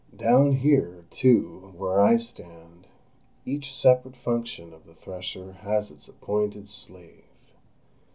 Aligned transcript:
Down 0.17 0.53
here, 0.53 1.05
too, 1.11 1.75
where 1.77 1.99
I 2.01 2.17
stand, 2.17 2.87
each 3.45 3.71
separate 3.71 4.17
function 4.17 4.73
of 4.73 4.87
the 4.87 4.95
thresher 4.95 5.51
has 5.53 5.91
its 5.91 6.07
appointed 6.07 6.67
slave. 6.67 7.25